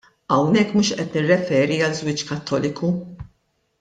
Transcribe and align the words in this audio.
Hawnhekk 0.35 0.71
mhux 0.77 0.89
qed 1.01 1.11
nirreferi 1.17 1.77
għal 1.89 1.95
żwieġ 2.01 2.25
Kattoliku. 2.31 2.91